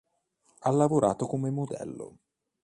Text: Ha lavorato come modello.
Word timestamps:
Ha 0.61 0.71
lavorato 0.71 1.27
come 1.27 1.51
modello. 1.51 2.17